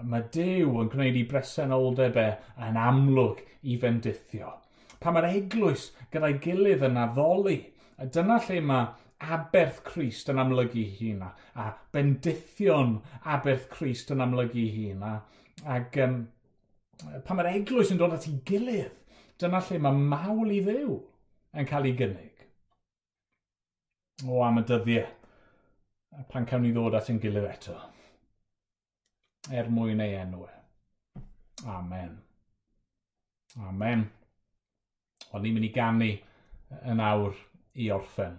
[0.00, 2.28] mae Dyw yn gwneud i bresenoldeb e
[2.68, 4.54] yn amlwg i fendithio.
[5.00, 7.58] Pan mae'r eglwys gyda'i gilydd yn addoli,
[8.00, 8.88] dyna lle mae
[9.36, 12.96] aberth Christ yn amlygu hynna, a bendithion
[13.34, 15.18] aberth Christ yn amlygu hynna.
[15.68, 16.22] Ac um,
[17.26, 18.96] pan mae'r eglwys yn dod at ei gilydd,
[19.40, 20.96] Dyna lle mae mawl i ddew
[21.56, 22.44] yn cael ei gynnig.
[24.28, 25.06] O, am y dyddiau,
[26.28, 27.76] pan cawn ni ddod at ein gilydd eto.
[29.56, 31.22] Er mwyn ei enw e.
[31.72, 32.18] Amen.
[33.68, 34.04] Amen.
[35.30, 36.10] Ond ni'n mynd i gannu
[36.92, 37.34] yn awr
[37.80, 38.36] i orffen.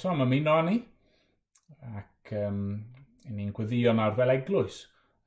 [0.00, 0.78] eto am ymuno ni.
[1.92, 2.60] Ac um,
[3.28, 4.78] i ni'n gweddio ar fel eglwys.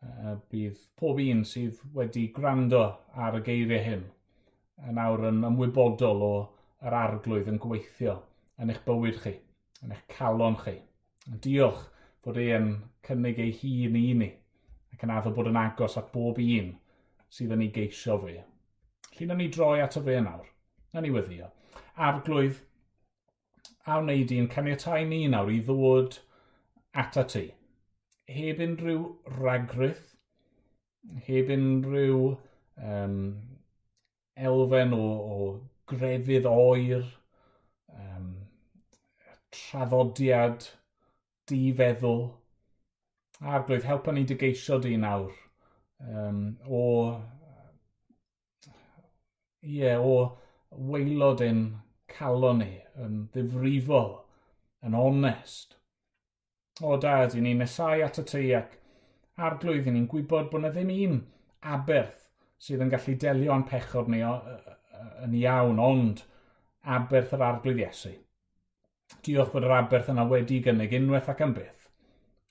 [0.01, 2.81] Uh, bydd pob un sydd wedi gwrando
[3.13, 4.01] ar y geiriau hyn
[4.89, 6.31] yn awr yn ymwybodol o
[6.81, 8.17] yr arglwydd yn gweithio
[8.59, 9.35] yn eich bywyd chi,
[9.85, 10.75] yn eich calon chi.
[11.45, 11.85] Diolch
[12.25, 12.73] bod ei yn
[13.05, 14.33] cynnig ei hun i ni
[14.89, 16.73] ac yn addo bod yn agos at bob un
[17.29, 18.39] sydd yn ei geisio fi.
[19.21, 20.49] Llun ni droi at y fe nawr.
[20.91, 21.53] Na ni weddio.
[21.95, 22.57] Arglwydd
[23.85, 26.19] a wneud i'n caniatau ni nawr i ddod
[27.03, 27.43] ata ti.
[28.35, 29.01] Heb unrhyw
[29.39, 30.13] ragryth,
[31.27, 32.21] heb unrhyw
[32.91, 33.17] um,
[34.49, 35.03] elfen o,
[35.33, 35.39] o
[35.91, 37.03] grefydd oer,
[37.97, 38.29] um,
[39.57, 40.69] traddodiad,
[41.51, 42.23] difeddwl.
[43.43, 45.33] Arglwydd, helpa ni dy geisio di nawr
[46.07, 46.83] um, o,
[49.63, 50.37] ie, yeah, o
[50.71, 51.65] weilod yn
[52.07, 54.13] calon ni yn ddifrifol,
[54.85, 55.77] yn onest.
[56.83, 58.77] O dad, i ni'n nesau at y tei ac
[59.37, 61.19] arglwydd i ni'n gwybod bod yna ddim un
[61.75, 62.27] aberth
[62.63, 66.23] sydd yn gallu delio â'n pechod ni yn iawn, ond
[66.97, 68.13] aberth yr arglwydd Iesu.
[69.25, 71.89] Diolch bod yr aberth yna wedi gynnig unwaith ac yn byth.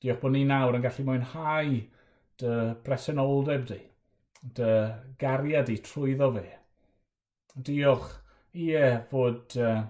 [0.02, 1.78] Diolch bod ni nawr yn gallu mwynhau
[2.42, 3.80] dy bresenoldeb di,
[4.58, 4.72] dy
[5.20, 6.46] gariad i trwyddo fe.
[7.68, 8.08] Diolch,
[8.56, 9.82] ie, fod uh,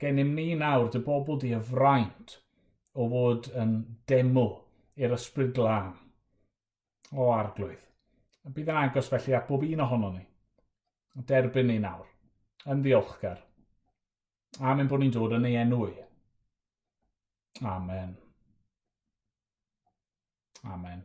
[0.00, 2.36] gennym ni nawr dy bobl di y fraint
[2.94, 3.76] o fod yn
[4.10, 4.46] demw
[4.96, 5.92] i'r ysbryd glân
[7.12, 7.82] o arglwydd.
[8.46, 10.22] Bydd yn agos felly at bob un ohono ni.
[11.28, 12.06] Derbyn ni nawr.
[12.70, 13.40] Yn ddiolchgar.
[14.60, 15.96] Amen bod ni'n dod yn ei enw i.
[17.64, 18.16] Amen.
[20.64, 21.04] Amen.